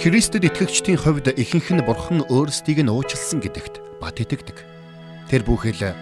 [0.00, 4.64] Христэд итгэгчдийн хувьд ихэнх нь Бурхан өөрсдийг нь уучлсан гэдэгт бат итгэдэг.
[5.28, 5.92] Тэр бүхэл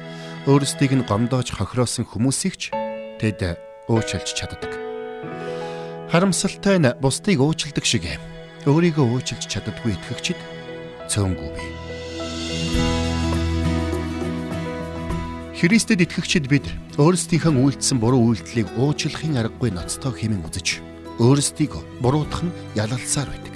[0.46, 2.70] өөрсдийг нь гомдоож хохироосон хүмүүсийг ч
[3.18, 3.58] тэд
[3.90, 4.70] уучлж чаддаг.
[6.14, 8.06] Харамсалтай нь бусдыг уучладаг шиг
[8.70, 10.38] өөрийгөө уучлж чаддаггүй итгэгчид
[11.10, 11.70] цөөнгүй бий.
[15.58, 16.70] Христэд итгэгчид бид
[17.02, 20.86] өөрсдийнхөө үйлдэлсэн буруу үйлдэлийг уучлахын аргагүй ноцтой хэмээн үзэж
[21.18, 23.47] өөрсдийгөө буруутгах нь ялалсаар байдаг.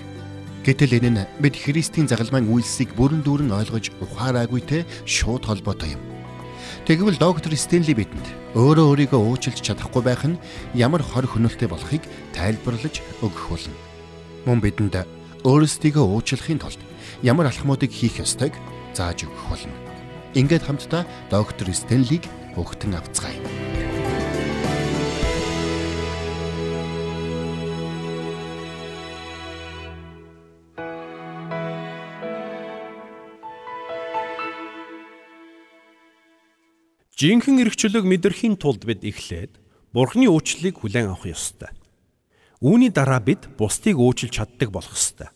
[0.63, 6.03] Гэтэл энэ нь бид Христийн загалмайн үйлсийг бүрэн дүүрэн ойлгож ухаараагүйтэй шууд холбоотой юм.
[6.87, 10.39] Тэгвэл доктор Стенли бидэнд өөрөө өөрийгөө уучлж чадахгүй байх нь
[10.79, 13.75] ямар хор хөнөөлтэй болохыг тайлбарлаж өгөх болно.
[14.47, 15.03] Мөн бидэнд
[15.43, 16.79] өөрсдийгөө уучлахын тулд
[17.27, 18.55] ямар алхмуудыг хийх ёстойг
[18.95, 19.75] зааж өгөх болно.
[20.39, 22.23] Ингээд хамтдаа доктор Стенлиг
[22.55, 23.62] өгтөн авцгаая.
[37.23, 39.63] Жинхэнэ эргчлөг мэдрэхийн тулд бид эхлээд
[39.95, 41.71] Бурхны уучлалыг хүлээн авах ёстой.
[42.59, 45.31] Үүний дараа бид бусдыг уучлж чаддаг болох ёстой.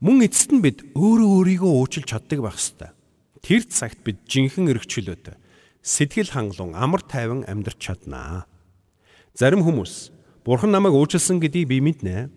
[0.00, 2.96] Мөн эцэст нь бид өөрөө өөрийгөө уучлж чаддаг байх ёстой.
[3.44, 5.36] Тэр цагт бид жинхэнэ эргчлөөд
[5.84, 8.48] сэтгэл хангалуун амар тайван амьдрч чаднаа.
[9.36, 12.32] Зарим хүмүүс Бурхан намайг уучлсан гэдгийг би мэднэ.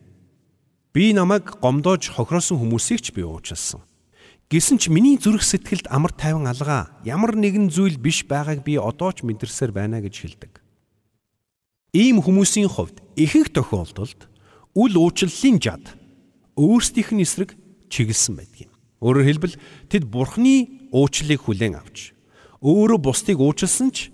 [0.91, 3.79] Би намайг гомдоож хохироосон хүмүүсийг ч би уучлсан.
[4.49, 9.13] Гэсэн ч миний зүрх сэтгэлд амар тайван алгаа ямар нэгэн зүйл биш байгааг би одоо
[9.13, 10.65] ч мэдэрсээр байна гэж хэлдэг.
[11.93, 14.25] Ийм хүмүүсийн хувьд ихэнх тохиолдолд
[14.73, 15.85] үл уучлалын жад
[16.57, 17.53] өөрсдийнх нь эсрэг
[17.93, 18.73] чиглэсэн байдаг юм.
[19.05, 22.17] Өөрөөр хэлбэл тэд бурхны уучлалыг хүлээн авч
[22.65, 24.09] өөрөө бусдыг уучлсан ч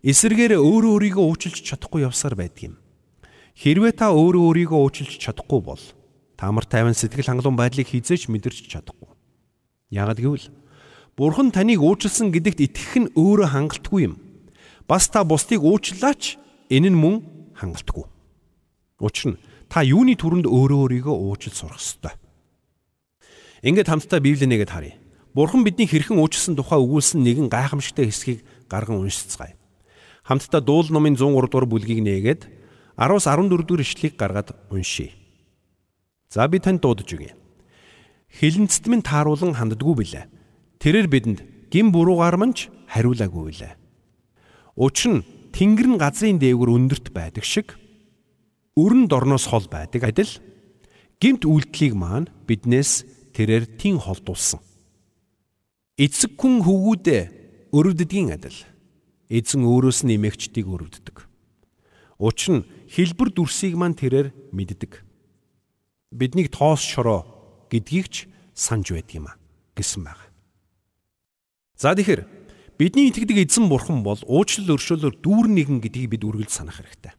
[0.00, 2.74] эсэргээр өөрөө өөрийгөө уучлж чадахгүй явсаар байдаг юм.
[3.60, 5.84] Хэрвээ та өөрөө өөрийгөө уучлж чадахгүй бол
[6.32, 9.15] та амар тайван сэтгэл хангалуун байдлыг хизээч мэдэрч чадахгүй.
[9.90, 10.50] Яагад гэвэл
[11.16, 14.14] Бурхан таныг уучлсан гэдэгт итгэх нь өөрөө хангалтгүй юм.
[14.84, 16.36] Бас та бусдыг уучлаач
[16.68, 17.22] энэ нь мөн
[17.54, 18.04] хангалтгүй.
[19.00, 19.40] Учир нь
[19.70, 22.12] та юуны түрэнд өөрөө өөрийгөө уучлж сурах ёстой.
[23.62, 24.98] Ингээд хамтдаа Библийг нэгэд харъя.
[25.32, 29.56] Бурхан бидний хэрхэн уучлсан тухай өгүүлсэн нэгэн гайхамшигтай хэсгийг гарган уншицгаая.
[30.26, 32.42] Хамтдаа дуул номын 103 дугаар бүлгийг нээгээд
[32.98, 35.14] 10-аас 14 дугаар ишлэгийг гаргаад уншийе.
[36.28, 37.45] За би танд дуудаж өгье
[38.32, 40.24] хилэнцэд минь тааруулан ханддаггүй билээ.
[40.82, 43.72] Тэрээр бидэнд гин буруугаар манч хариулаагүй билээ.
[44.76, 45.26] Учир нь
[45.56, 47.80] Тэнгэр нь газрын дээгүр өндөрт байдаг шиг
[48.76, 50.28] өрн дорноос хол байдаг адил
[51.16, 54.60] гимт үйлдлийг маань биднээс тэрээр тин холдуулсан.
[55.96, 58.58] Эцэг хүн хөвгүүдээ өрөвддгийн адил
[59.32, 61.24] эзэн өөрөөс нь эмэгчдийг өрөвддөг.
[62.20, 65.00] Учир нь хэлбэр дүрсийг маань тэрээр мэддэг.
[66.12, 67.24] Биднийг тоос шороо
[67.70, 68.16] гэдгийг ч
[68.54, 69.34] санаж байдаг юм а
[69.76, 70.20] гэсэн баг.
[71.76, 72.24] За тэгэхээр
[72.80, 77.12] бидний итгэдэг эзэн бурхан бол уучлал өршөөлөөр дүүр нэгэн гэдгийг бид үргэлж санах хэрэгтэй.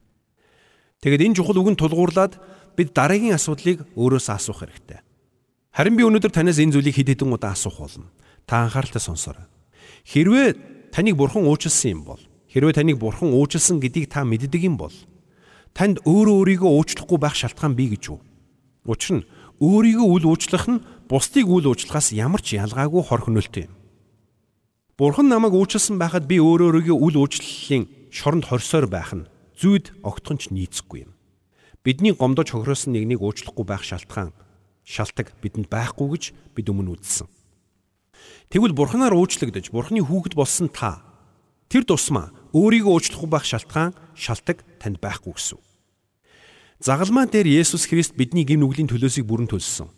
[1.02, 2.34] Тэгэд энэ чухал үгэнд тулгуурлаад
[2.74, 5.02] бид дараагийн асуудлыг өөрөөсөө асуух хэрэгтэй.
[5.78, 8.10] Харин би өнөөдөр танаас энэ зүйлийг хэд хэдэн удаа асуух болно.
[8.50, 9.46] Та анхааралтай сонсоорой.
[10.10, 14.94] Хэрвээ таныг бурхан уучлсан юм бол хэрвээ таныг бурхан уучлсан гэдгийг та мэддэг юм бол
[15.78, 18.26] танд өөрөө өөрийгөө уучлахгүй байх шалтгаан бий гэж юу?
[18.90, 23.74] Учир нь өөрийгөө үл уучлах нь бусдыг үл уучлахаас ямар ч ялгаагүй хор хөнөөлтэй юм.
[24.98, 29.26] Бурхан намайг уучлсан байхад би өөрөө өөрийгөө үл уучлалын шоронд хорсоор байх нь
[29.58, 31.18] зүйд огтхон ч нийцэхгүй юм.
[31.82, 34.34] Бидний гомдож хохироосон нэгнийг уучлахгүй байх шалтгаан
[34.86, 37.26] шалтак бидэнд байхгүй гэж бид өмнө үзсэн.
[38.54, 41.02] Тэгвэл бурханаар уучлагдж бурханы хүүхэд болсон та
[41.70, 45.67] тэр тусмаа өөрийгөө уучлахгүй байх шалтгаан шалтак танд байхгүй гэсэн.
[46.78, 49.90] Загалмаа дээр Есүс Христ бидний гим нүглийн төлөөсийг бүрэн төлсөн.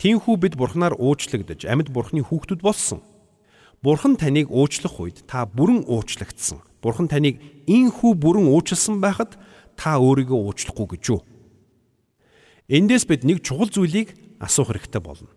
[0.00, 3.04] Тинхүү бид Бурханаар уучлагдж амьд Бурханы хүүхдүүд болсон.
[3.84, 6.64] Бурхан таныг уучлах үед та бүрэн уучлагдсан.
[6.80, 7.36] Бурхан таныг
[7.68, 9.36] инхүү бүрэн уучлсан байхад
[9.76, 11.20] та өөрийгөө уучлахгүй гэж юу?
[12.72, 15.28] Эндээс бид нэг чухал зүйлийг асуух хэрэгтэй болно.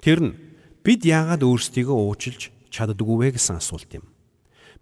[0.00, 0.38] Тэр нь
[0.80, 4.08] бид яагаад өөрсдийгөө уучлж чаддаггүй вэ гэсэн асуулт юм.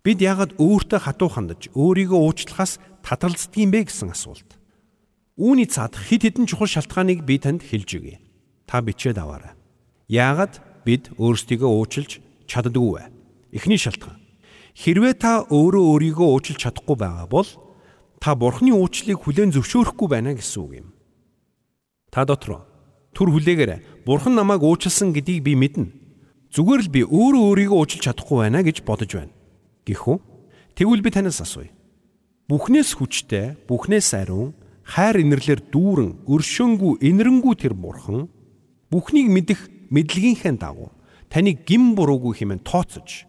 [0.06, 4.57] Бид яагаад өөртөө хатуу хандаж өөрийгөө уучлахаас татгалздаг юм бэ гэсэн асуулт.
[5.38, 8.18] Үүний цаад хид хідэн чухал шалтгааныг би танд хэлж өгье.
[8.66, 9.54] Та бичээд аваарай.
[10.10, 12.18] Яагаад бид өөрсдийгөө уучлж
[12.50, 13.04] чаддаггүй вэ?
[13.54, 14.18] Эхний шалтгаан.
[14.74, 17.46] Хэрвээ та өөрөө өөрийгөө уучлж чадахгүй байгаа бол
[18.18, 20.88] та Бурхны уучлалыг хүлээн зөвшөөрөхгүй байна гэсэн үг юм.
[22.10, 22.66] Та дотор
[23.14, 24.02] түр хүлээгээрэй.
[24.02, 25.94] Бурхан намайг уучлсан гэдгийг би мэднэ.
[26.50, 29.34] Зүгээр л би өөрөө өөрийгөө уучлж чадахгүй байна гэж бодож байна.
[29.86, 30.16] Гэхүү?
[30.74, 31.70] Тэгвэл би танаас асууя.
[32.46, 34.54] Бүхнээс хүчтэй, бүхнээс ариун
[34.88, 38.32] хайр инэрлэр дүүрэн өршөөнгүй инэрэнгүү тэр бурхан
[38.88, 40.88] Бүхнийг мэдэх мэдлэгийнхээ дагуу
[41.28, 43.28] таныг гим буруугүй хэмээн тооцож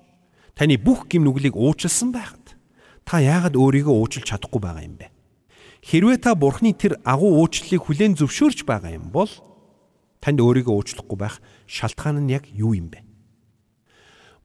[0.56, 2.56] таны бүх гим нүглийг уучлсан байхад
[3.04, 5.12] та яагаад өөрийгөө уучлах чадахгүй байгаа юм бэ?
[5.84, 9.32] Хэрвээ та Бурхны тэр агуу уучлалыг хүлээн зөвшөөрч байгаа юм бол
[10.24, 13.04] танд өөрийгөө уучлахгүй байх шалтгаан нь яг юу юм бэ?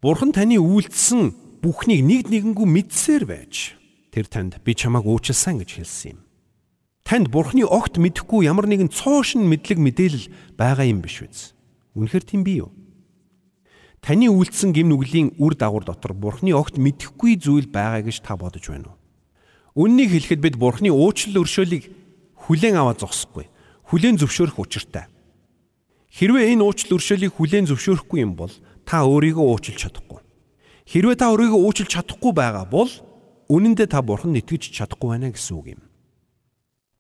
[0.03, 3.79] Бурхан таны үйлдэлсэн бүхнийг нэг нэгэнгүү мэдсээр байж
[4.11, 6.24] тэр танд би чамайг уучлсан гэж хэлсэн юм.
[7.05, 11.53] Танд Бурхны огт мэдэхгүй ямар нэгэн цоошин мэдлэг мэдээлэл байгаа юм биш үз.
[11.93, 12.73] Үнэхээр тийм бий юу?
[14.01, 18.73] Таны үйлдэлсэн гим нүглийн үр дагавар дотор Бурхны огт мэдэхгүй зүйл байгаа гэж та бодож
[18.73, 19.01] байна уу?
[19.85, 21.93] Үннийг хэлэхэд бид Бурхны уучлал өршөөлийг
[22.49, 23.53] хүлээн аваад зогсохгүй.
[23.85, 25.13] Хүлээн зөвшөөрөх учиртай.
[26.09, 28.53] Хэрвээ энэ уучлал өршөөлийг хүлээн зөвшөөрөхгүй юм бол
[28.89, 30.21] та өөрийгөө уучлах чадахгүй.
[30.89, 32.89] Хэрвээ та өөрийгөө уучлах чадахгүй байгаа бол
[33.53, 35.83] үнэн дээр та Бурханд итгэж чадахгүй байна гэсэн үг юм.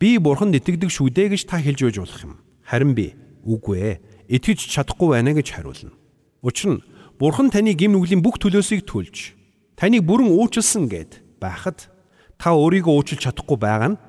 [0.04, 2.36] Би бурханд итгэдэг шүү дээ гэж та хэлж байж болох юм.
[2.60, 3.94] Харин би үгүй ээ.
[4.36, 5.96] Итгэж чадахгүй байна гэж хариулна.
[6.44, 6.84] Учир нь
[7.16, 9.32] бурхан таны гим нүглийн бүх төлөөсийг төлж
[9.80, 11.88] таныг бүрэн уучлсан гэд байхад
[12.36, 14.00] та өөрийгөө уучлж чадахгүй байгаа нь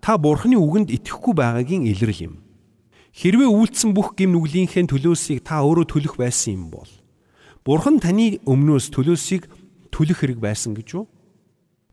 [0.00, 2.34] та бурханы үгэнд итгэхгүй байгаагийн илрэл юм.
[3.12, 6.88] Хэрвээ үйлдсэн бүх гим нүглийнхээ төлөөсийг та өөрөө төлөх байсан юм бол
[7.68, 9.44] бурхан таны өмнөөс төлөөсийг
[9.92, 11.04] төлөх хэрэг байсан гэж үү?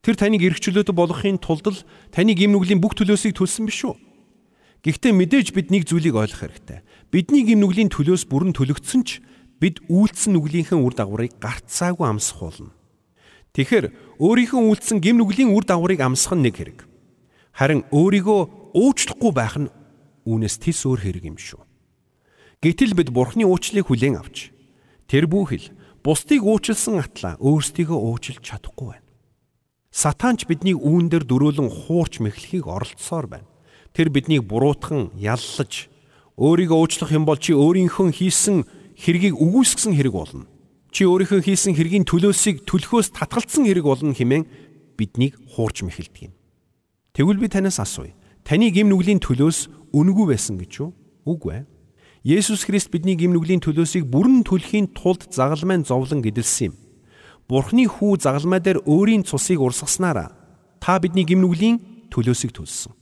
[0.02, 3.94] Тэр таныг эргчлөөд болгохын тулд л таны гим нүглийн бүх төлөөсийг төлсөн биш үү?
[4.82, 6.82] Гэхдээ мэдээж бид нэг зүйлийг ойлгох хэрэгтэй.
[7.14, 9.22] Бидний гим нүглийн төлөөс бүрэн төлөгдсөн ч
[9.62, 12.74] бид үйлдсэн нүглийнхээ үр дагаврыг гарцаагүй амсах болно.
[13.54, 16.80] Тэгэхээр өөрийнхөө үйлдсэн гим нүглийн үр дагаврыг амсах нь нэг хэрэг.
[17.54, 19.70] Харин өөрийгөө уучлахгүй байх нь
[20.26, 21.62] үүнээс тис өөр хэрэг юм шүү.
[22.66, 24.50] Гэтэл бид Бурхны уучлалыг хүлээн авч
[25.06, 25.70] тэр бүхэл
[26.02, 29.11] бусдыг уучлсан атлаа өөрсдийгөө уучлж чадахгүй байна.
[29.92, 33.48] Сатанч биднийг үүн дээр дөрөөлөн хуурч мэхлэхийг оролцсоор байна.
[33.92, 35.92] Тэр биднийг буруутхан яллаж
[36.40, 38.64] өөрийгөө уучлах юм бол чи өөрийнхөө хийсэн
[38.96, 40.48] хэргийг үгүйсгсэн хэрэг болно.
[40.96, 44.48] Чи өөрийнхөө хийсэн хэргийн төлөөсийг төлөхөөс татгалцсан хэрэг болно хэмээн
[44.96, 46.34] биднийг хуурч мэхэлдэг юм.
[47.12, 48.16] Тэгвэл би танаас асууя.
[48.48, 50.90] Таны гим нүглийн төлөөс үнэгүй байсан гэж үү?
[51.28, 51.64] Үгүй ээ.
[52.24, 56.76] Есүс Христ бидний гим нүглийн төлөөсийг бүрэн төлөхийн тулд загалмайн зовлон гэдэлсэн юм.
[57.52, 60.32] Бурхны хүү загалмай дээр өөрийн цусыг урсгаснараа
[60.80, 62.96] та бидний гимнүглийн төлөөсийг төлсөн.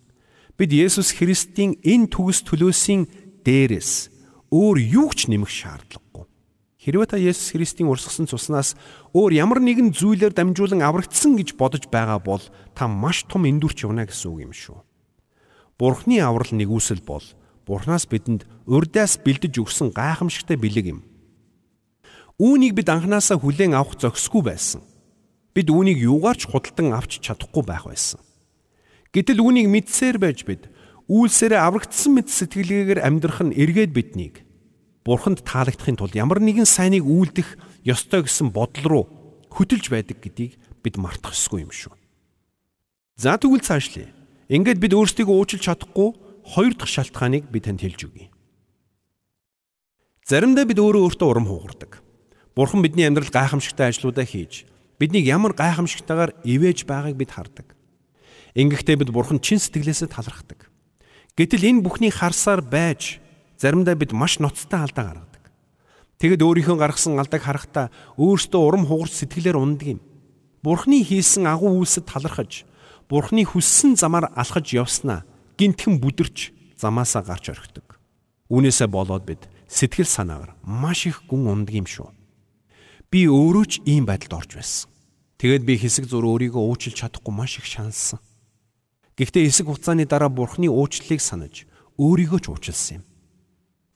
[0.57, 3.05] Бид Есүс Христийн энэ төгс төлөөсийн
[3.45, 4.09] дээрээс
[4.49, 6.25] өөр юу ч нэмэх шаардлагагүй.
[6.81, 8.73] Хэрвээ та Есүс Христийн урсгасан цуснаас
[9.13, 12.41] өөр ямар нэгэн зүйлээр дамжуулан аврагдсан гэж бодож байгаа бол
[12.73, 14.81] та маш том эндүрч явна гэсэн үг юм шүү.
[15.77, 17.21] Бурхны аврал нэгүсэл бол
[17.69, 21.08] Бурханаас бидэнд урдаас бэлдэж өгсөн гайхамшигтай бэлэг юм.
[22.39, 24.81] Үүнийг бид анханасаа хүлээн авах зохисгүй байсан.
[25.51, 28.23] Бид үүнийг юугаар ч худалдан авч чадахгүй байх байсан.
[29.11, 30.71] Гэтэл үүнийг мэдсээр байж бид
[31.11, 34.47] үйлсээрээ аврагдсан мэт сэтгэлгээгээр амьдрах нь эргээд биднийг
[35.03, 39.05] Бурханд таалагдахын тулд ямар нэгэн сайныг үйлдэх ёстой гэсэн бодол руу
[39.49, 40.55] хөтөлж байдаг гэдгийг
[40.85, 41.97] бид мартах ёсгүй юм шүү.
[43.17, 44.13] За тэгвэл цаашлие.
[44.47, 46.13] Ингээд бид өөрсдийгөө уучлж чадахгүй
[46.45, 48.29] хоёр дахь шалтгааныг би танд хэлж өгье.
[50.29, 52.05] Заримдаа бид өөрөө өөртөө урам хугардаг.
[52.59, 54.67] Бурхан бидний амьдралд гайхамшигтай ажлуудаа хийж
[54.99, 57.71] биднийг ямар гайхамшигтайгаар ивэж байгааг бид хардаг.
[58.51, 60.67] Ингэхдээ бид Бурхан чин сэтгэлээсээ талархдаг.
[61.39, 63.23] Гэтэл энэ бүхний харсаар байж
[63.55, 65.43] заримдаа бид маш ноцтой алдаа гаргадаг.
[66.19, 70.03] Тэгэд өөрийнхөө гаргасан алдааг харахтаа өөртөө урам хугарч сэтгэлээр ундаг юм.
[70.59, 72.67] Бурхны хийсэн агуу үйлсэд талархаж,
[73.07, 75.23] Бурхны хүссэн замаар алхаж явснаа
[75.55, 77.95] гинтхэн бүдэрч замаасаа гарч орхидог.
[78.51, 82.18] Үүнээсээ болоод бид сэтгэл санаагаар маш их гүн ундаг юм шүү.
[83.09, 84.89] Би өөрөө ч ийм байдалд орж байсан.
[85.41, 88.21] Тэгээд би хэсэг зур өөрийгөө уучлж чадахгүй маш их шаналсан.
[89.17, 91.65] Гэхдээ хэсэг хугацааны дараа Бурхны уучлалыг санаж
[91.97, 93.03] өөрийгөө ч уучлсан юм.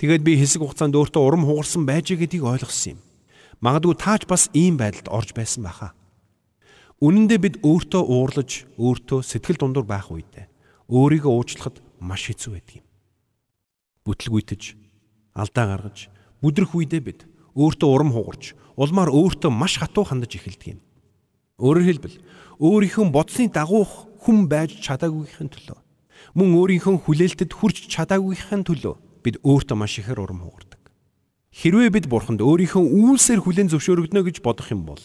[0.02, 3.00] Тэгээд би хэсэг хугацаанд өөртөө урам хугарсан байж гэдгийг ойлгосон юм.
[3.62, 5.94] Магадгүй таач бас ийм байдалд орж байсан байхаа.
[6.98, 10.48] Үнэн дээр бид өөртөө уурлаж, өөртөө сэтгэл дундуур байх үедээ
[10.90, 12.88] өөрийгөө уучлахад маш хэцүү байдаг юм.
[14.04, 14.64] Бүтлгүйтэж,
[15.34, 16.12] алдаа гаргаж,
[16.44, 17.20] бүдрэх үедээ бид
[17.54, 20.80] өөртөө урам хугарч, улмаар өөртөө маш хатуу хандаж эхэлдэг юм.
[21.62, 22.18] Өөрөөр хэлбэл
[22.60, 23.86] өөрийнхөө бодсны дагуу
[24.26, 25.80] хүн байж чадаагүйхийн төлөө
[26.34, 30.82] мөн өөрийнхөө хүлээлтэд хүрч чадаагүйхийн төлөө бид өөртөө маш ихээр урам хугардаг.
[31.54, 35.04] Хэрвээ бид бурханд өөрийнхөө үйлсээр хүлээн зөвшөөрөгдөнө гэж бодох юм бол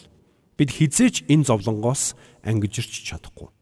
[0.57, 3.53] бид хизээч энэ зовлонгоос ангижирч чадахгүй.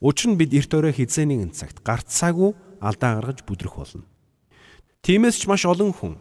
[0.00, 4.08] Учир нь бид эрт өрөө хизээний цагт гарцаагүй алдаа гаргаж бүдрэх болно.
[5.04, 6.16] Тиймээс ч маш олон хүн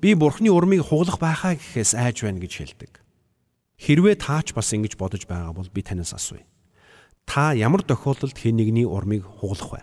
[0.00, 2.92] би бурхны урмыг хуглах байхаа гэхээс айж байна гэж хэлдэг.
[3.80, 6.44] Хэрвээ таач бас ингэж бодож байгаа бол би танаас асууя.
[7.24, 9.82] Та ямар тохиолдолд хэн нэгний урмыг хуглах вэ?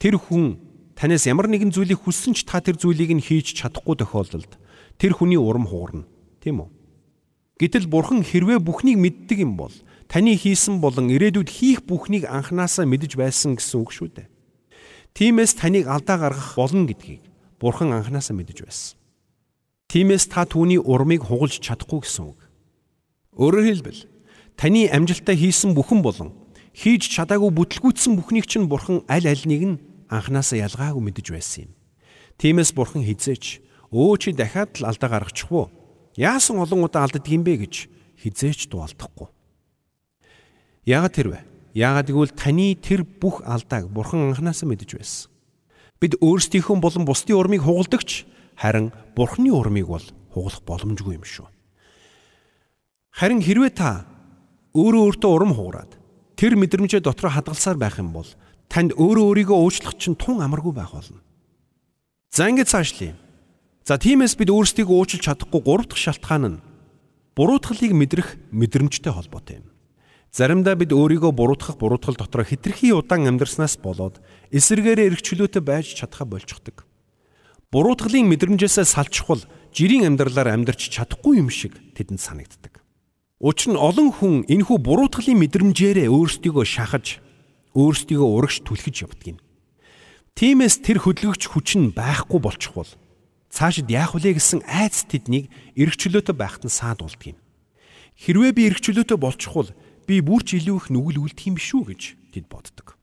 [0.00, 0.60] Тэр хүн
[0.96, 4.52] танаас ямар нэгэн зүйлийг хүссэн ч та тэр зүйлийг нь хийж чадахгүй тохиолдолд
[5.00, 6.04] тэр хүний урам хуурна.
[6.44, 6.68] Тийм үү?
[7.60, 9.72] Гэтэл бурхан хэрвээ бүхнийг мэддэг юм бол
[10.08, 14.28] таны хийсэн болон ирээдүйд хийх бүхнийг анханасаа мэдэж байсан гэсэн үг шүү дээ.
[15.16, 17.29] Тиймээс таныг алдаа гаргах болно гэдгийг
[17.60, 18.96] бурхан анханасаа мэдэж байсан.
[19.92, 22.40] Тиймээс та түүний урмыг хугалж чадахгүй гэсэн үг.
[23.36, 24.00] Өөрөөр хэлбэл
[24.56, 26.32] таны амжилтаа хийсэн бүхэн болон
[26.72, 31.72] хийж чадаагүй бүтлгүүцсэн бүхнийг чинь бурхан аль альнийг нь анханасаа ялгаагүй мэдэж байсан юм.
[32.40, 35.68] Тиймээс бурхан хизээч өө чи дахиад л алдаа гаргачих уу?
[36.16, 37.74] Яасан олон удаа алддаг юм бэ гэж
[38.22, 39.28] хизээч дуалдахгүй.
[40.86, 41.40] Яагаад тэр вэ?
[41.74, 45.29] Яагаад гэвэл таны тэр бүх алдааг бурхан анханасаа мэдэж байсан.
[46.00, 48.24] Бид өөрсдийнхөө болон бусдын урмыг хугалдагч
[48.56, 51.46] харин бурханы урмыг бол хугалах боломжгүй юм шүү.
[53.12, 54.08] Харин хэрвээ та
[54.72, 55.92] өөрөө өөртөө урам хугараад
[56.40, 58.28] тэр мэдрэмжээ дотроо хадгалсаар байх юм бол
[58.72, 61.20] танд өөрөө өөрийгөө уучлах чинь тун амаргүй байх болно.
[62.30, 63.18] За ингэж цаашлие.
[63.84, 66.62] За тиймээс бид өөрсдийгөө уучлах чадахгүй гурав дахь шалтгаан нь
[67.34, 69.66] буруутгалыг мэдрэх мэдрэмжтэй холбоотой юм.
[70.30, 74.22] Заримдаа бид өөрийгөө буруутгах буруутгал дотор хитрхи удаан амьдрснаас болоод
[74.54, 76.86] эсэргээрээ эргчлөөтэй байж чадхаа болчихдог.
[77.74, 79.42] Буруутгалын мэдрэмжээсээ салчихвал
[79.74, 82.78] жирийн амьдралаар амьдарч чадахгүй юм шиг тэдэнд санагддаг.
[83.42, 87.18] Учир нь олон хүн энэхүү буруутгалын мэдрэмжээрээ өөрсдийгөө шахаж,
[87.74, 89.38] өөрсдийгөө урагш түлхэж явдаг юм.
[90.38, 92.90] Тиймээс тэр хөдөлгөгч хүч нь байхгүй болчихвол
[93.50, 97.38] цаашид яах вүлээ гэсэн айц тэднийг эргчлөөтэй байхад нь саадуулдаг юм.
[98.14, 99.74] Хэрвээ би эргчлөөтэй болчихвол
[100.10, 102.02] би бүр ч илүү их нүгэл үлдэх юм биш үү гэж
[102.34, 102.98] тэд боддог.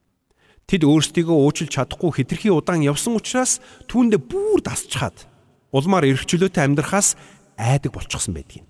[0.68, 5.24] Тэд өөрсдийгөө уучлж чадахгүй хитрхи удаан явсан учраас түүндээ бүр дасчхаад
[5.72, 7.16] улмаар эргчлөөтэй амьдрахаас
[7.56, 8.68] айдаг болчихсон байдгийг.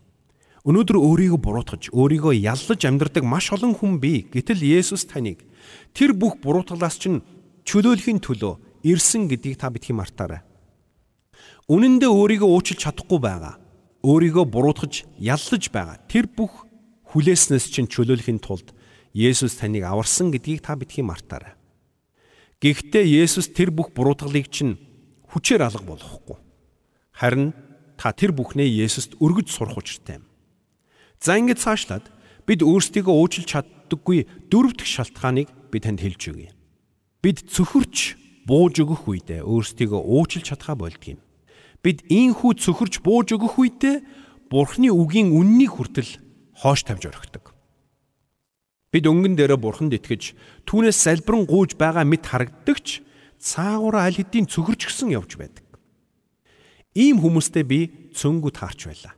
[0.63, 4.31] Өнөөдөр өөрийгөө буруутгаж, өөрийгөө яллаж амьдрдаг маш олон хүн бий.
[4.31, 5.43] Гэтэл Есүс таныг
[5.91, 7.27] тэр бүх буруутгалаас чинь
[7.67, 10.47] чөлөөлөхийн төлөө ирсэн гэдгийг та бидхи мартаарай.
[11.67, 13.59] Үнэн дээр өөрийгөө уучлж чадахгүй байгаа.
[14.05, 15.97] Өөрийгөө буруутгаж, яллаж байгаа.
[16.07, 16.68] Тэр бүх
[17.13, 18.77] хүлээснээс чинь чөлөөлөхийн тулд
[19.17, 21.57] Есүс таныг аварсан гэдгийг та бидхи мартаарай.
[22.61, 24.77] Гэхдээ Есүс тэр бүх буруутгалыг чинь
[25.33, 26.37] хүчээр алга болохгүй.
[27.17, 27.57] Харин
[27.97, 30.29] та тэр бүхнээ Есүст өргөж сурах учиртай юм.
[31.19, 32.05] За ингэж цаашлаад
[32.45, 36.51] бид өөрсдийгөө уучлж чаддаггүй дөрөв дэх шалтгааныг би танд хэлж өгье.
[37.25, 38.15] Бид цөхөрч
[38.47, 41.19] бууж өгөх үедээ өөрсдийгөө уучлж чадхаа болдгийм.
[41.83, 43.97] Бид ийхүү цөхөрч бууж өгөх үедээ
[44.49, 46.09] Бурхны үгийн үннийг хүртэл
[46.59, 47.55] хоош тавьж орхидог.
[48.91, 50.35] Бид өнгөн дээрээ Бурханд итгэж
[50.67, 53.05] түүнээс салбирэн гууж байгаа мэт харагддагч
[53.39, 55.63] цаагаараа аль хэдийн цөхөрч гисэн явж байдаг.
[56.99, 59.15] Ийм хүмүүстэй би цөнгүү таарч байлаа.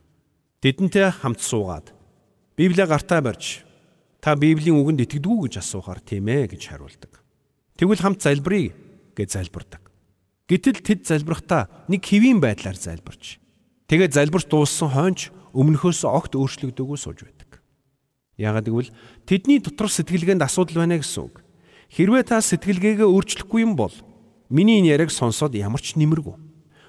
[0.61, 1.95] Тэдэнтэй хамт суугаад
[2.59, 3.65] Библийг гартаа барьж
[4.21, 7.23] та Библийн үгэнд итгэдэггүй гэж асуухаар тийм ээ гэж хариулдаг.
[7.79, 8.69] Тэгвэл хамт залбирая
[9.17, 9.81] гэж залбирдаг.
[10.45, 13.39] Гэтэл тэд залбирахдаа нэг хэвийн байдлаар залбирч
[13.87, 17.61] тэгээд залбирч дууссан хойно өмнөхөөс огт өөрчлөгдөөгүй сууж байдаг.
[18.39, 18.91] Яагаад гэвэл
[19.27, 21.43] тэдний дотор сэтгэлгээнд асуудал байна гэсэн үг.
[21.91, 23.93] Хэрвээ та сэтгэлгээгээ өөрчлөхгүй юм бол
[24.49, 26.35] миний энэ яриаг сонсоод ямар ч нэмэргүй.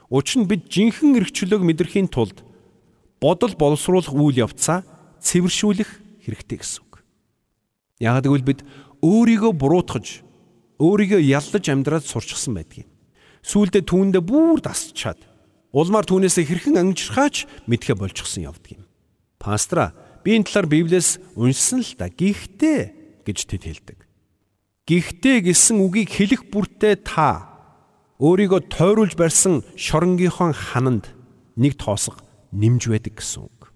[0.09, 2.47] Учир нь бид жинхэнэ эргчлөөг мэдрэхийн тулд
[3.19, 4.87] бодол боловсруулах үйл явцаа
[5.23, 5.91] цэвэршүүлэх
[6.27, 7.03] хэрэгтэй гэсэн үг.
[7.99, 8.61] Яг гэвэл бид
[9.03, 10.23] өөрийгөө буруутгаж,
[10.79, 12.87] өөрийгөө яллаж амьдраад сурчсан байдгийг.
[13.43, 15.19] Сүүлдээ түүндээ бүр дасчаад
[15.73, 18.85] улмаар түүнээсээ хэрхэн ангижрахаач мэдхэ болчихсон явдаг юм.
[19.41, 22.13] Пастора би энэ талаар Библиэс уншсан л да.
[22.13, 23.99] Гэхдээ гэж тэд хэлдэг.
[24.87, 27.49] Гэхдээ гэсэн үгийг хэлэх бүртээ та
[28.21, 31.11] өөрийгөө тойруулж барьсан шоронгийнхоо хананд
[31.57, 32.21] нэг тоосго
[32.53, 33.73] нэмж байдаг гэсэн үг.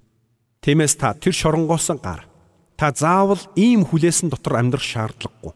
[0.61, 2.29] Тиймээс та тэр шоронгоос гар.
[2.77, 5.55] Та заавал ийм хүлээсэн дотор амьдрах шаардлагагүй.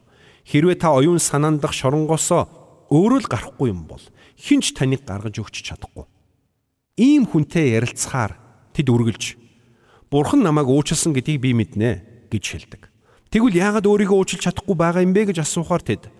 [0.48, 2.32] Хэрвээ та оюун санаандах шоронгоос
[2.90, 4.02] өөрөө л гарахгүй юм бол
[4.38, 6.08] хинч таныг гаргаж өгч чадахгүй.
[7.00, 8.36] Ийм хүнтэй ярилцахаар
[8.76, 9.40] тэд үргэлж
[10.12, 12.92] Бурхан намайг уучлсан гэдгийг би мэднэ гэж хэлдэг.
[13.32, 16.12] Тэгвэл яагаад өөрийгөө уучлж чадахгүй байгаа юм бэ гэж асуухаар тэд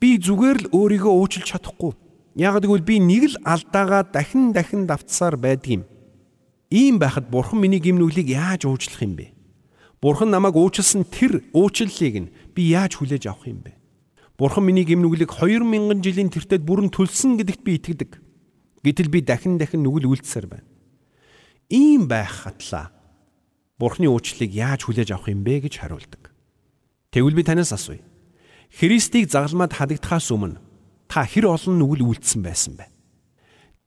[0.00, 1.92] би зүгээр л өөрийгөө уучлж чадахгүй.
[2.40, 5.84] Яагаад гэвэл би нэг л алдаагаа дахин дахин давтсаар байдгийм.
[6.72, 9.36] Ийм байхад Бурхан миний гимнүглийг яаж уучлах юм бэ?
[10.00, 13.76] Бурхан намайг уучлсан тэр уучлалыг нь би яаж хүлээж авах юм бэ?
[14.40, 18.31] Бурхан миний гимнүглийг 2000 жилийн тэртет бүрэн төлсөн гэдэгт би итгэдэг.
[18.82, 20.68] Гэтэл би дахин дахин нүгэл үйлдсээр байна.
[21.70, 22.90] Ийм байх хатлаа
[23.78, 26.30] Бурханы уучлалыг яаж хүлээж авах юм бэ гэж хариулдаг.
[27.10, 28.02] Тэгвэл би танаас асууя.
[28.70, 30.62] Христийг загалмаад хадагдахаас өмнө
[31.10, 32.86] та хэр олон нүгэл үйлдсэн байсан бэ?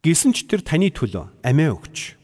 [0.06, 2.16] Гэсэн ч тэр таны төлөө амиа өгч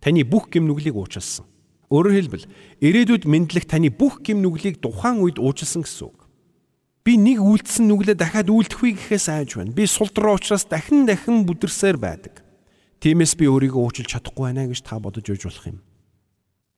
[0.00, 1.44] таны бүх гим нүглийг уучлсан.
[1.92, 2.46] Өөрөөр хэлбэл
[2.80, 6.17] ирээдүйд мэдлэх таны бүх гим нүглийг тухайн үед уучлсан гэсэн үг.
[7.08, 9.72] Би нэг үйлдэлсэн нүглээ дахиад үйлдэхгүй гэхээс айж байна.
[9.72, 12.44] Би сулдраа учраас дахин дахин бүдэрсээр байдаг.
[13.00, 15.80] Тиймээс би өөрийгөө уучлах чадахгүй байна гэж та бодож үйж болох юм.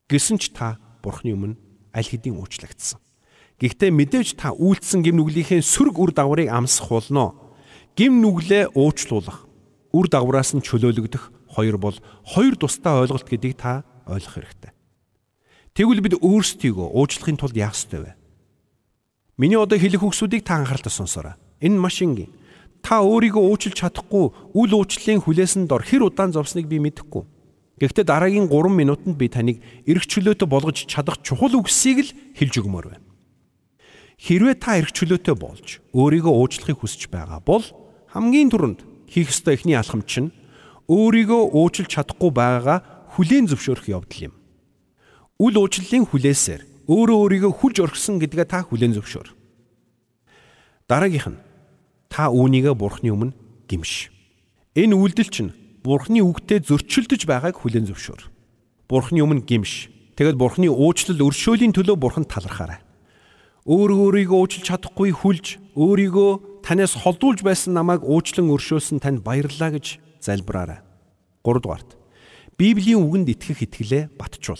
[0.07, 1.59] Гэсэн ч та Бурхны өмнө
[1.91, 3.03] аль хэдийн уучлагдсан.
[3.59, 7.35] Гэхдээ мэдээж та үйлдэлсэн гим нүглийнхээ сөрөг үр дагаврыг амсах болно.
[7.99, 9.43] Гим нүглээ уучлуулах,
[9.91, 14.71] үр дагавраас нь чөлөөлөгдөх хоёр бол хоёр тусдаа ойлголт гэдгийг та ойлгох хэрэгтэй.
[15.75, 18.20] Тэгвэл бид өөрсдийгөө уучлахын тулд яах ёстой вэ?
[19.41, 21.33] Миний одоо хэлэх үгсүүдийг та анхааралтай сонсоорой.
[21.65, 22.29] Энэ маш энгийн.
[22.85, 27.25] Та өөрийгөө уучлж чадахгүй үл уучлалын хүлээсэн дор хэр удаан зовсныг би мэдэхгүй.
[27.81, 29.57] Гэхдээ дараагийн 3 минутанд би таныг
[29.89, 33.05] эрх чөлөөтэй болгож чадах чухал үгсийг л хэлж өгмөр байна.
[34.21, 37.65] Хэрвээ та эрх чөлөөтэй болж өөрийгөө уучлахыг хүсэж байгаа бол
[38.13, 40.29] хамгийн түрүүнд хийх ёстой эхний алхам чинь
[40.85, 44.33] өөрийгөө уучлж чадахгүй байгаагаа хүлээн зөвшөөрөх явдал юм.
[45.41, 49.31] Үл уучлалын хүлээсээр өөрөө өөрийгөө хүлж орхисон гэдгээ та хүлээн зөвшөөр.
[50.91, 51.39] Дараагийнх нь
[52.11, 53.31] та үүнийгээ бурхны өмнө
[53.71, 54.11] гимш.
[54.75, 55.55] Энэ үйлдэл чинь
[55.87, 58.27] бурхны үгтэй зөрчилдөж байгааг хүлээн зөвшөөр.
[58.91, 59.87] Бурхны өмнө гимш.
[60.19, 62.83] Тэгэд бурхны уучлал өршөөлийн төлөө бурханд талархаарай.
[63.63, 70.03] Өөр өөрийгөө уучлж чадахгүй хүлж өөрийгөө танаас холдуулж байсан намайг уучлан өршөөсөн танд баярлалаа гэж
[70.19, 70.83] залбираарай.
[71.47, 71.95] 3 дугаарт
[72.59, 74.59] Библийн үгэнд итгэх итгэлээ батжуул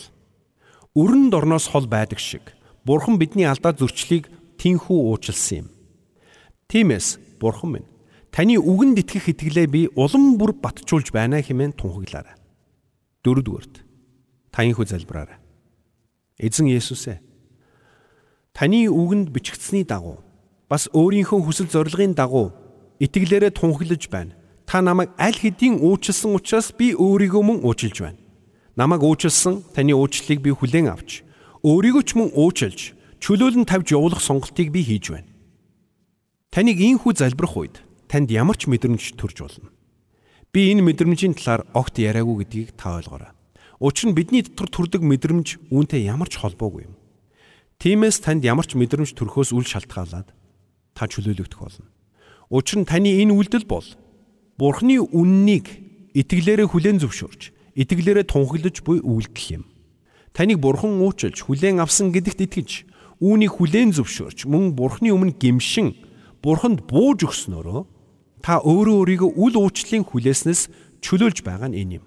[0.95, 2.41] өрөнд орноос хол байдаг шиг
[2.83, 5.67] Бурхан бидний алдаа зөрчлийг тинхүү уучлсан юм.
[6.67, 7.87] Тиймээс Бурхан минь
[8.31, 12.35] таны үгэнд итгэх итгэлээ би улам бүр батжуулж байна хэмээн тунхаглаарай.
[13.23, 13.75] Дөрөвдүгээрт
[14.51, 15.39] таянхүү залбираарай.
[16.39, 17.19] Эзэн Есүс ээ
[18.53, 20.19] таны үгэнд бичигдсэний дагуу
[20.67, 22.51] бас өөрийнхөө хүсэл зорилгын дагуу
[22.99, 24.35] итгэлээрээ тунхаглаж байна.
[24.67, 28.20] Та намайг аль хэдийн уучлсан учраас би өөрийгөө мөн уучлж байна.
[28.75, 31.27] Намайг уучлсан таны уучлалыг би хүлээн авч
[31.61, 35.29] өөрийгөө ч мөн уучлж чөлөөлөн тавьж явуулах сонголтыг би хийж байна.
[36.49, 37.75] Таныг ийхүү залбирах үед
[38.07, 39.69] танд ямар ч мэдрэмж төрж болно.
[40.55, 43.31] Би энэ мэдрэмжийн талаар огт яриаггүй гэдгийг та ойлгоорой.
[43.79, 46.95] Учир нь бидний дотор төрдөг мэдрэмж үүнтэй ямар ч холбоогүй юм.
[47.79, 50.31] Тиймээс танд ямар ч мэдрэмж төрхөөс үл шалтгаалаад
[50.95, 51.87] та чөлөөлөгдөх болно.
[52.51, 53.87] Учир нь таны энэ үйлдэл бол
[54.59, 55.65] Бурхны үннийг
[56.13, 59.63] итгэлээрээ хүлээн зөвшөөрч итгэлээрээ тунхаглаж буй үйлдэл юм.
[60.31, 62.71] Таныг бурхан уучлж хүлээн авсан гэдэгт итгэж
[63.19, 65.93] үүнийг хүлээн зөвшөөрч мөн бурханы өмнө гимшин
[66.41, 67.81] бурханд бууж өгснөөрөө
[68.41, 70.61] та өөрөө өөрийгөө үл уучлалын хүлээснээс
[71.05, 72.05] чөлөөлж байгаа нь энэ юм.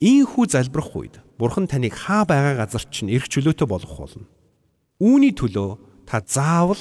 [0.00, 4.26] Ийхүү залбирах үед бурхан таныг хаа байгаа газар чинь эрх чөлөөтэй болгох болно.
[5.02, 6.80] Үүний төлөө та заавал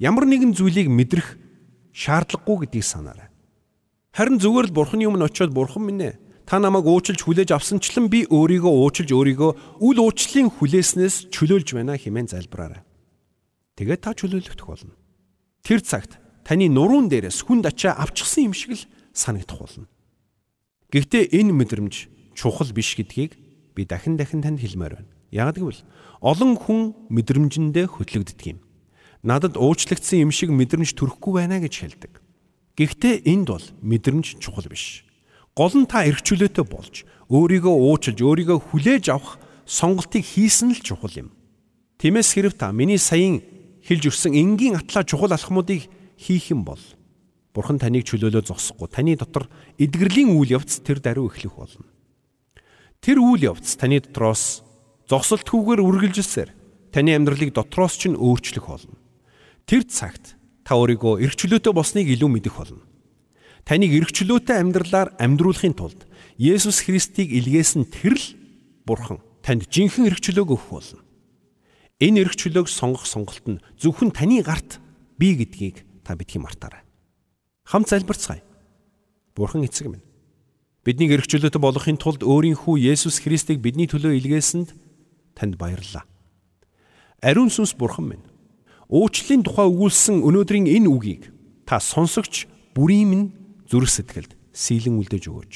[0.00, 1.36] ямар нэгэн зүйлийг мэдрэх
[1.92, 3.28] шаардлагагүй гэдгийг санаарай.
[4.16, 8.28] Харин зүгээр л бурханы өмнө очиод бурхан минь ээ Та намайг уучлж хүлээж авсанчлан би
[8.28, 12.84] өөрийгөө уучлж өөрийгөө үл уучлалын хүлээснээс чөлөөлж байна хэмээн залбираарай.
[13.80, 14.92] Тэгээд та чөлөөлөгдөх болно.
[15.64, 18.84] Тэр цагт таны нуруунд дээрээс хүнд ачаа авчихсан юм шиг л
[19.16, 19.88] санагдах болно.
[20.92, 21.94] Гэхдээ энэ мэдрэмж
[22.36, 23.40] чухал биш гэдгийг
[23.72, 25.10] би дахин дахин танд хэлмээр байна.
[25.32, 25.80] Яг гэвэл
[26.20, 28.60] олон хүн мэдрэмжэндээ хөтлөгддөг юм.
[29.24, 32.12] Надад уучлагдсан юм шиг мэдрэмж төрөхгүй байна гэж хэлдэг.
[32.76, 35.08] Гэхдээ энд бол мэдрэмж чухал биш.
[35.54, 41.30] Гол нь та эргчүүлээтэй болж өөрийгөө уучлж өөрийгөө хүлээж авах сонголтыг хийсэн л чухал юм.
[42.02, 43.38] Тиймээс хэрв та миний саяын
[43.86, 45.86] хэлж өгсөн энгийн атлаа чухал алхмуудыг
[46.18, 46.82] хийх юм бол
[47.54, 49.46] Бурхан таныг чөлөөлөө зогсохгүй таны дотор
[49.78, 51.86] эдгэрлийн үйл явц тэр даруй эхлэх болно.
[52.98, 54.66] Тэр үйл явц таны дотроос
[55.06, 56.50] зогсолтгүйгээр үргэлжилсээр
[56.90, 58.98] таны амьдралыг дотроос ч нь өөрчлөх болно.
[59.70, 60.34] Тэр цагт
[60.66, 62.82] та өөрийгөө эргчлөөтэй болсныг илүү мэдэх болно
[63.64, 66.04] таныг эргчлөөтэй амьдралаар амьдруулахын тулд
[66.36, 68.26] Есүс Христийг илгээсэн тэр л
[68.84, 71.00] Бурхан танд жинхэнэ эргчлөөг өгөх болно.
[72.00, 74.80] Энэ эргчлөөг сонгох сонголт нь зөвхөн таны гарт
[75.16, 76.84] бий гэдгийг та битгий мартаарай.
[77.64, 78.44] Хамт залбирцгаая.
[79.32, 80.04] Бурхан эцэг минь.
[80.84, 84.76] Бидний эргчлөөтэй болохын тулд өөрийнхөө Есүс Христийг бидний төлөө илгээсэнд
[85.32, 86.04] танд баярлалаа.
[87.24, 88.24] Ариун сүнс Бурхан минь.
[88.92, 91.32] Уучлалын тухай өгүүлсэн өнөөдрийн энэ үгийг
[91.64, 92.44] та сонсогч
[92.76, 93.26] бүрийн минь
[93.68, 95.54] зүрх сэтгэлд сийлэн үлдээж өгөөч.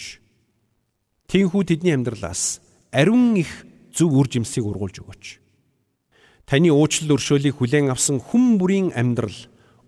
[1.29, 2.61] Тинхүү тэдний амьдралаас
[2.93, 5.25] ариун их зөв үр жимсийг ургуулж өгөөч.
[6.49, 9.37] Таны уучлал өршөөлийг хүлээн авсан хүн бүрийн амьдрал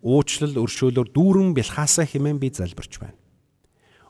[0.04, 3.16] уучлал өршөөлөөр дүүрэн бэлхаасаа хэмээн би залбирч байна.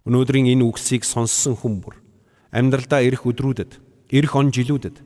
[0.03, 2.03] Өнөөдрийн энэ үгсийг сонссон хүн бүр
[2.51, 3.79] амьдралдаа ирэх өдрүүдэд,
[4.11, 4.97] ирэх он жилүүдэд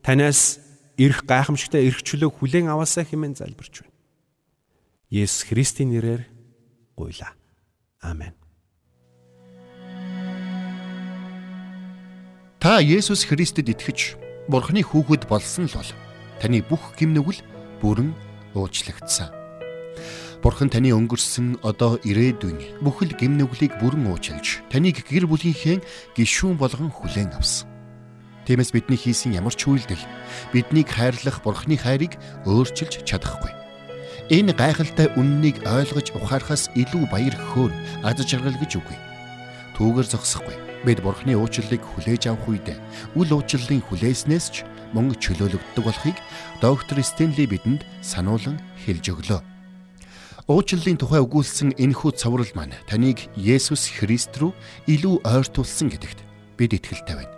[0.00, 0.60] танаас
[0.96, 3.96] ирэх гайхамшигтай эрх чөлөө хүлээн аваасаа хэмээн залбирч байна.
[5.12, 6.24] Есүс Христийн нэрээр
[6.96, 7.36] гуйла.
[8.00, 8.32] Амен.
[12.64, 14.16] Та Есүс Христэд итгэж
[14.48, 15.90] Бурхны хүүхэд болсон л бол
[16.40, 17.44] таны бүх гимнүгэл
[17.84, 18.16] бүрэн
[18.56, 19.28] уучлагдсан.
[20.40, 25.84] Бурхан таны өнгөрсөн одоо ирээдүйн бүхэл гэм нүглийг бүрэн уучлж, таныг гэр бүлийнхээ
[26.16, 27.68] гишүүн болгон хүлээн авсан.
[28.48, 30.00] Тиймээс бидний хийсэн ямар ч үйлдэл
[30.56, 32.16] биднийг хайрлах Бурханы хайрыг
[32.48, 33.52] өөрчилж чадахгүй.
[34.32, 37.72] Энэ гайхалтай үннийг ойлгож ухаарахаас илүү баяр хөөр
[38.08, 38.96] аз жаргал гэж үгүй.
[39.76, 40.63] Түүгээр зогсохгүй.
[40.84, 42.68] Бид Бурханы уучлалыг хүлээж авах үед
[43.16, 46.16] үл уучлалын хүлээснээс ч мөн чөлөөлөгддөг болохыг
[46.60, 49.40] доктор Стенли бидэнд сануулan хэлж өглөө.
[50.44, 54.52] Уучлалын тухай өгүүлсэн энэхүү цоврал маань таныг Есүс Христ рүү
[54.92, 56.20] илүү ойртуулсан гэдэгт
[56.60, 57.32] бид итгэлтэй байна.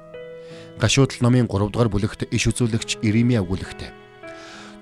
[0.83, 4.07] Гашуудлал номын 3 дугаар бүлэгт иш үзүүлэгч Иремья өгүүлэгтээ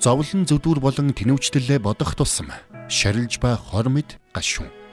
[0.04, 2.52] зовлон зүдүр болон тэнүүчтэлээ бодох тусам
[2.92, 4.83] шарилж ба хормид гашуун.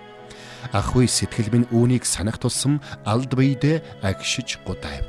[0.69, 5.03] Ахуй сэтгэл минь үүнийг санах тусам алд биедээ агшиж гудайв.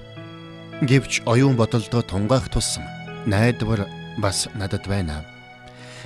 [0.81, 2.83] Гэвч оюун бодолдоо тунгаах тусам
[3.27, 3.87] найдвар
[4.19, 5.23] бас надад байна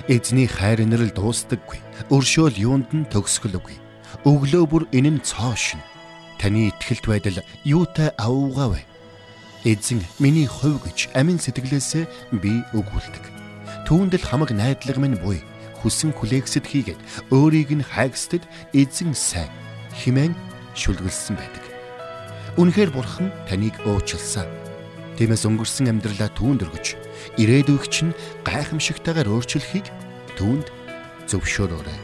[0.07, 1.81] Эзний хайр инрэл дуустдаггүй.
[2.13, 3.75] Өршөөл юунд нь төгсгөлгүй.
[4.23, 5.81] Өглөө бүр энэ нь цоошин.
[6.39, 8.81] Таны ихтгэлт байдал юутай авуугаа вэ?
[9.67, 12.05] Эзэн миний хувь гэж амин сэтгэлээсээ
[12.39, 13.25] би өгүүлдэг.
[13.83, 15.43] Түүнд л хамаг найдлага минь буй.
[15.87, 16.99] Хүсэн хүлээксэд хийгээд
[17.31, 18.43] өөрийг нь хайгсдад
[18.75, 19.47] эзэн сайн
[19.95, 20.35] химэн
[20.75, 21.63] шүлгэлсэн байдаг.
[22.59, 24.51] Үнэхээр бурхан таныг уучлсан.
[25.15, 26.99] Тиймээс өнгөрсөн амьдралаа түүнд өргөж
[27.39, 28.11] ирээдүйг чинь
[28.43, 29.87] гайхамшигтайгаар өөрчлөхийг
[30.35, 30.67] түүнд
[31.31, 31.99] зөвшөөрөөрэй.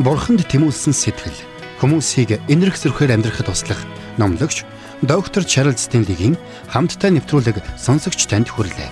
[0.00, 1.44] Бурханд тэмүүлсэн сэтгэл
[1.84, 3.84] хүмүүсийг энэрх зөрхөөр амьдрахад туслах
[4.16, 4.64] номлогч
[5.02, 6.34] доктор Чарлз Стенлигийн
[6.66, 8.90] хамттай нэвтрүүлэг сонсогч танд хүрэлээ.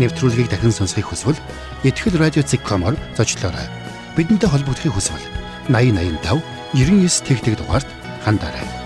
[0.00, 1.36] Нэвтрүүлгийг дахин сонсохыг хүсвэл
[1.84, 3.68] ихтгэл радиоцик.com-оор зочлоорой.
[4.16, 5.20] Бидэнтэй холбогдохыг хүсвэл
[5.68, 6.40] 8085
[6.72, 7.88] 99 тэгтэг дугаард
[8.24, 8.81] хандаарай.